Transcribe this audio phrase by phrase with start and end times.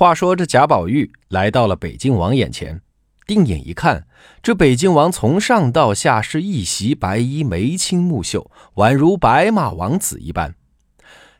[0.00, 2.80] 话说这贾宝玉来到了北静王眼前，
[3.26, 4.06] 定眼一看，
[4.42, 10.54] 这北静王从上到下是一袭白衣，眉清目秀，宛如白马王子一般。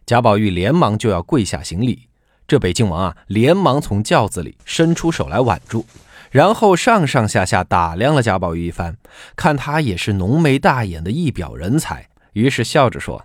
[0.04, 2.08] 贾宝玉连忙就要跪下行礼，
[2.46, 5.86] 这北静王啊，连忙从轿子里伸出手来挽住，
[6.30, 8.98] 然后上上下下打量了贾宝玉一番，
[9.36, 13.24] 看他也是浓眉大眼的一表人才，于是笑着说：“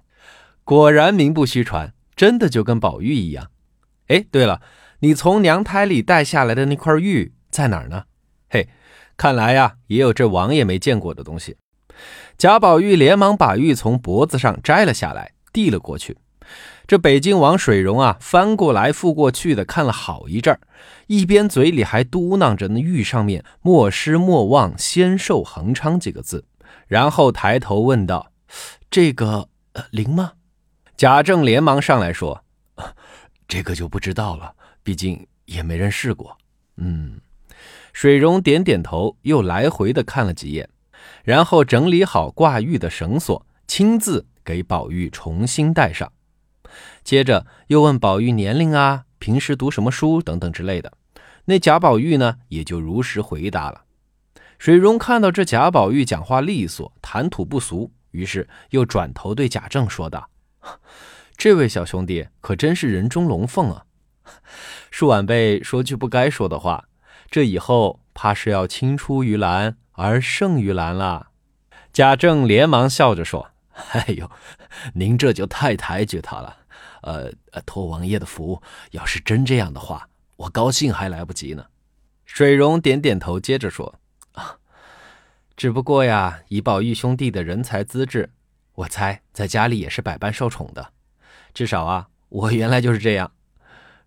[0.63, 3.49] 果然名不虚传，真的就跟宝玉一样。
[4.07, 4.61] 哎，对了。”
[5.05, 8.05] 你从娘胎里带下来的那块玉在哪儿呢？
[8.49, 8.67] 嘿，
[9.15, 11.57] 看来呀，也有这王爷没见过的东西。
[12.39, 16.17] 贾宝玉连忙把玉从脖子上摘了下来，递了过去。
[16.87, 20.59] 这北京王水溶啊，翻过来覆过去的看了好一阵儿，
[21.05, 26.45] 一边嘴里还嘟囔着那玉上面“莫失莫忘，仙寿恒昌”几个字，
[26.87, 28.31] 然后抬头问道
[28.89, 29.49] ：“这个
[29.91, 30.31] 灵吗？”
[30.97, 32.43] 贾政连忙上来说
[33.47, 36.37] ：“这个就不知道了。”毕竟也没人试过，
[36.77, 37.19] 嗯，
[37.91, 40.69] 水溶点点头，又来回的看了几眼，
[41.23, 46.13] 然后整理好挂玉的绳索，亲自给宝玉重新戴上。
[47.03, 50.93] 接着又问宝玉年龄啊，平时读什么书等等之类的。
[51.45, 53.85] 那贾宝玉呢，也就如实回答了。
[54.59, 60.29] 水溶看到这贾宝玉讲话利索，谈吐不俗，于是又转头对贾政说道
[61.35, 63.85] ：“这位小兄弟可真是人中龙凤啊！”
[64.91, 66.85] 恕晚辈说句不该说的话，
[67.29, 71.27] 这以后怕是要青出于蓝而胜于蓝了。
[71.91, 73.51] 贾政连忙笑着说
[73.93, 74.29] ：“哎呦，
[74.93, 76.57] 您这就太抬举他了。
[77.01, 77.31] 呃，
[77.65, 81.65] 托王爷的福，要是真这样的话，我高兴还来不及呢。”
[82.25, 83.95] 水溶点点头，接着说
[84.33, 84.57] ：“啊，
[85.55, 88.31] 只不过呀，以宝玉兄弟的人才资质，
[88.73, 90.91] 我猜在家里也是百般受宠的。
[91.53, 93.31] 至少啊，我原来就是这样。”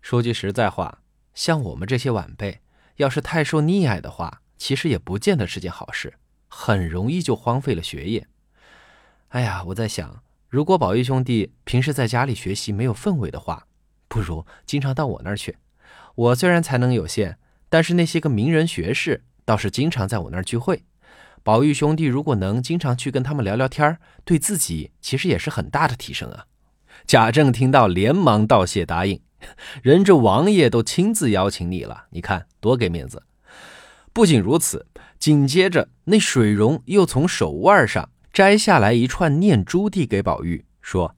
[0.09, 1.03] 说句实在话，
[1.35, 2.61] 像我们这些晚辈，
[2.95, 6.15] 要是太受溺爱的话，其实也不见得是件好事，
[6.47, 8.25] 很容易就荒废了学业。
[9.27, 13.67] 哎呀，我在想，如果宝玉兄弟平时在家里学习没有氛围的话，
[14.07, 15.57] 不如经常到我那儿去。
[16.15, 17.37] 我虽然才能有限，
[17.69, 20.85] 但是那些个名人学士倒是经常在我那儿聚会。
[21.43, 26.47] 宝玉兄弟如果能经常去跟他们聊聊天对自己其实也是很大的提升啊。
[27.05, 29.21] 贾政听到，连忙道谢答应。
[29.81, 33.23] 人这王爷都亲自邀请你了，你看多给面子。
[34.11, 41.15] 不仅如此，紧接着那水溶又从手腕上摘下来一串念珠，递给宝玉，说：“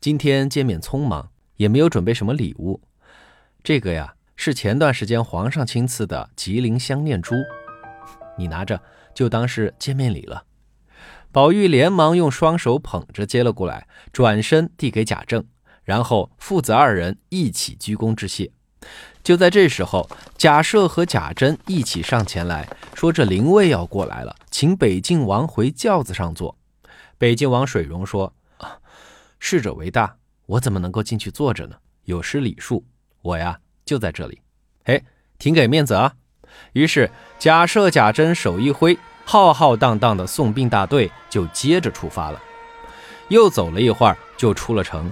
[0.00, 2.80] 今天见面匆忙，也没有准备什么礼物。
[3.62, 7.34] 这个呀，是前段时间皇上亲赐的吉林香念珠，
[8.38, 8.80] 你拿着
[9.12, 10.44] 就当是见面礼了。”
[11.32, 15.44] 宝玉连忙用双手捧着接了过来，转身递给贾政。
[15.84, 18.50] 然后父子二人一起鞠躬致谢。
[19.22, 26.56] 就在这时候，贾赦和贾珍一起上前来说：“这灵位要过来了，请北静王回轿子上坐。”
[27.18, 28.78] 北静王水溶说：“啊，
[29.38, 30.16] 逝者为大，
[30.46, 31.76] 我怎么能够进去坐着呢？
[32.04, 32.84] 有失礼数。
[33.20, 34.40] 我呀，就在这里。
[34.84, 35.00] 哎，
[35.38, 36.14] 挺给面子啊。”
[36.74, 42.42] 于是贾赦、贾珍手一挥，浩浩荡荡的送殡大队就接着出发了。
[43.28, 45.10] 又走了一会儿，就出了城。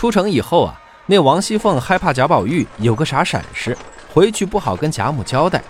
[0.00, 3.76] 出城以后啊，那王熙凤害怕贾宝玉有个啥闪失，
[4.10, 5.62] 回去不好跟贾母交代，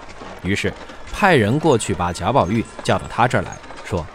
[0.44, 0.72] 于是
[1.12, 3.50] 派人过去把贾宝玉叫到他这儿来
[3.84, 4.06] 说：“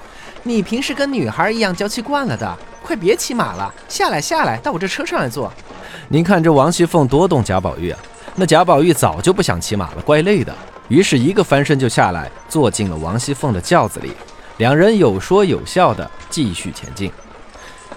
[0.41, 5.51] 你平时跟女孩一样娇气惯了的，快别骑马了，下来下来，到我这车上来坐。
[6.07, 7.99] ”您看这王熙凤多懂贾宝玉啊！
[8.35, 10.55] 那贾宝玉早就不想骑马了，怪累的，
[10.87, 14.13] 于是一个翻身就下来，坐进了王熙凤的轿子里，
[14.59, 17.11] 两人有说有笑的继续前进。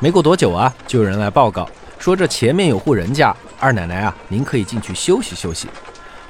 [0.01, 1.69] 没过多久啊，就有人来报告。
[1.99, 5.69] 说这前面有户人家，二奶奶啊，您可以进去休息休息。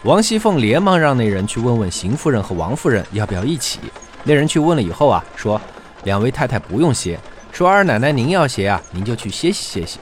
[0.04, 3.80] 王熙凤连忙让那人去问问邢夫人和王夫人要不要一起。
[4.24, 5.60] 那人去问了以后啊，说
[6.04, 7.18] 两位太太不用歇，
[7.52, 9.98] 说二奶奶您要歇啊，您就去歇息歇息。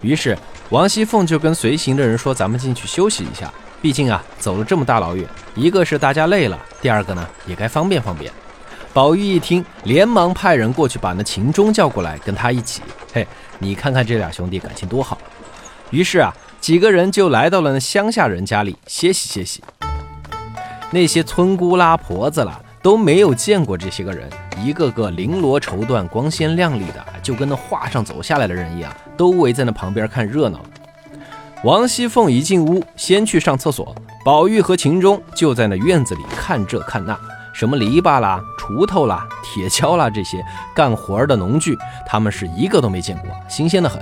[0.00, 0.36] 于是
[0.70, 8.32] 王熙凤就跟随行的人说：“咱们进去休息一下，毕竟啊，走了这么大老远，一个是大家累了，第二个呢也该方便方便。”
[8.92, 12.82] 宝玉一听，连忙派人过去把那秦钟叫过来，跟他一起。
[13.12, 13.26] 嘿。
[13.58, 15.16] 你看看这俩兄弟感情多好，
[15.90, 19.62] 于是啊，几个人就来到了那乡下人家里歇息歇息。
[20.90, 24.28] 那些村姑啦、婆子啦都没有见过这些个人，
[24.58, 30.58] 一个个绫罗绸缎、光鲜亮丽的，就跟那画上走下来的人一样，都围在那旁边看热闹。
[31.62, 37.16] 王熙凤一进屋，先去上厕所，宝玉和秦钟就在那院子里看这看那。
[37.52, 40.44] 什么篱笆啦、锄头啦、铁锹啦，这些
[40.74, 44.00] 干活的农具，他们是一个都没见过，新鲜的很。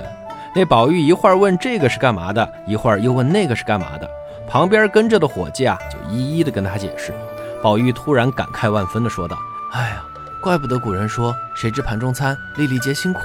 [0.55, 4.09] 那宝玉一会儿问这个是干嘛的，一会儿又问那个是干嘛的。
[4.49, 7.15] 旁边跟着的伙计啊，就一一的跟他解释。
[7.63, 9.37] 宝玉突然感慨万分的说道
[9.71, 10.03] ：“哎呀，
[10.43, 13.21] 怪不得古人说‘谁知盘中餐，粒粒皆辛苦’，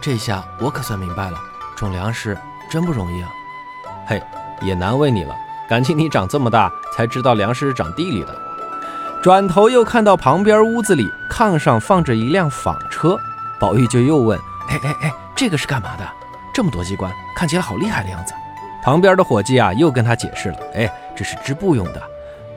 [0.00, 1.38] 这下我可算明白了，
[1.76, 2.38] 种粮食
[2.70, 3.28] 真不容易啊。”
[4.08, 4.22] 嘿，
[4.62, 5.34] 也难为你了，
[5.68, 8.45] 感情你长这么大才知道粮食是长地里的。
[9.26, 13.18] 转头又看到旁边屋子里炕上放着一辆纺车，
[13.58, 14.38] 宝玉就又问
[14.70, 16.08] ：“哎哎哎，这个是干嘛的？
[16.54, 18.32] 这么多机关，看起来好厉害的样子。”
[18.84, 22.00] 旁边的伙计啊，又跟他解释了：“哎，这是织布用的。”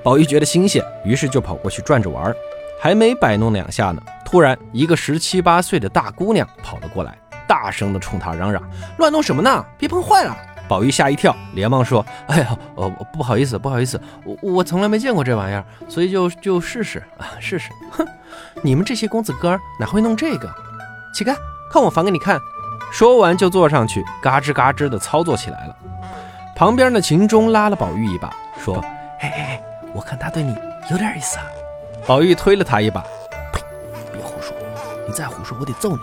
[0.06, 2.32] 宝玉觉得新鲜，于是就跑过去转着玩，
[2.80, 7.18] 还没摆弄两下呢，突然一个十七八岁的大姑娘跑了过来，
[7.48, 8.62] 大声的冲他嚷嚷
[9.00, 9.66] ：“乱弄什么呢？
[9.76, 10.38] 别碰坏了！”
[10.70, 17.72] 宝玉吓一跳，连忙说：“哎呀，呃，不好意思，不好意思，我我从来没见过这玩意儿，所以就就试试啊，试试。
[17.92, 18.06] 哼，
[18.62, 20.48] 你们这些公子哥哪会弄这个？
[21.14, 21.36] 起开，
[21.74, 22.40] 看我纺给你看。”
[22.94, 25.76] 说完就坐上去，嘎吱嘎吱的操作起来了。
[26.56, 28.32] 旁边的秦钟拉了宝玉一把，
[28.64, 28.80] 说
[29.20, 29.64] ：“嘿嘿嘿，
[29.94, 30.56] 我看他对你
[30.92, 31.46] 有点意思啊。”
[32.08, 33.02] 宝玉推了他一把
[33.54, 33.62] ：“呸，
[34.14, 34.56] 别胡说！
[35.08, 36.02] 你再胡说，我得揍你。”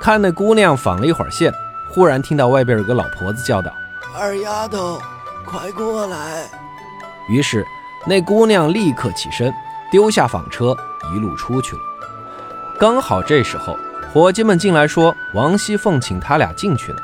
[0.00, 1.52] 看那姑娘纺了一会儿线。
[1.90, 3.72] 忽然听到外边有个老婆子叫道
[4.16, 5.00] ：“二丫头，
[5.44, 6.44] 快过来！”
[7.28, 7.66] 于是
[8.06, 9.52] 那姑娘立刻起身，
[9.90, 10.76] 丢下纺车，
[11.12, 11.82] 一路出去了。
[12.78, 13.76] 刚好这时候，
[14.12, 16.98] 伙计们进来说：“王熙凤请他俩进去呢。”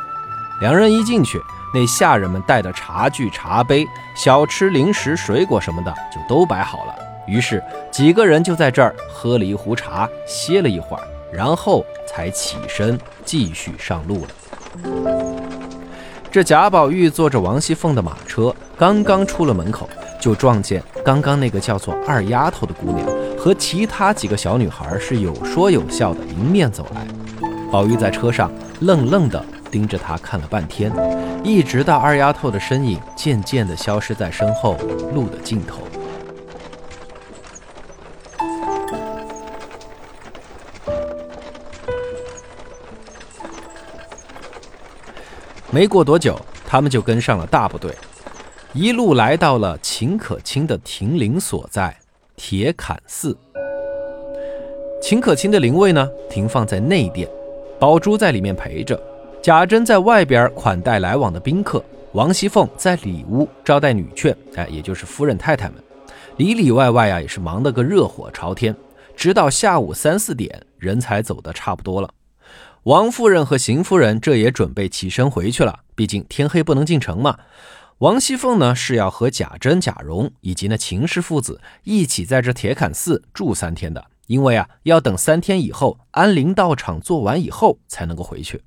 [0.63, 1.43] 两人一进去，
[1.75, 3.85] 那下人们带的茶具、茶杯、
[4.15, 6.95] 小吃、零食、水果什么的就都摆好了。
[7.27, 11.03] 于是几个人就在这儿喝了一壶茶，歇了一会儿，
[11.33, 14.31] 然后才起身继续上路了。
[16.31, 19.89] 这贾宝玉坐着王熙凤的马车，刚刚出了门口，
[20.21, 23.07] 就撞见刚刚那个叫做二丫头的姑娘
[23.39, 27.07] 和其他几个小女孩是有说有笑的迎面走来。
[27.73, 28.51] 宝玉在车上
[28.81, 30.93] 愣愣地盯着她看了半天，
[31.43, 34.77] 一直到二丫头的身影渐渐地消失在身后
[35.15, 35.79] 路的尽头。
[45.77, 47.95] 没过多久，他们就跟上了大部队，
[48.73, 51.95] 一路来到了秦可卿的停灵所在
[52.35, 53.37] 铁槛寺。
[55.03, 57.29] 秦可卿的灵位呢，停放在内殿，
[57.79, 58.99] 宝珠在里面陪着，
[59.43, 65.75] 贾珍在外边款待来往的宾客，王熙凤在里屋招待女眷，哎，也就是夫人太太们，
[66.39, 68.75] 里里外外啊，也是忙得个热火朝天，
[69.15, 72.09] 直到下午三四点，人才走得差不多了。
[72.87, 77.37] 王夫人和邢夫人这也准备起身回去了，毕竟天黑不能进城嘛。
[77.99, 88.63] 王熙凤呢是要和贾珍、贾蓉以及那秦氏父子一起在这铁槛寺住三天的，因为啊要等三天以后安灵道场做完以后才能够回去。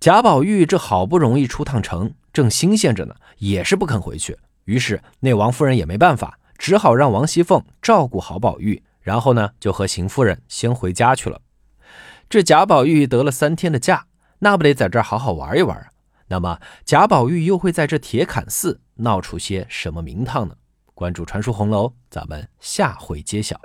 [0.00, 4.36] 贾宝玉这好不容易出趟城，正新鲜着呢，也是不肯回去。
[4.64, 11.40] 于是那王夫人也没办法，只好让王熙凤照顾好宝玉，然后呢就和邢夫人先回家去了。
[12.30, 14.06] 这贾宝玉得了三天的假，
[14.38, 15.88] 那不得在这儿好好玩一玩啊？
[16.28, 20.54] 那么贾宝玉又会在这铁槛寺闹出些什么名堂呢？
[20.94, 23.60] 关注传说红楼，咱们下回揭晓。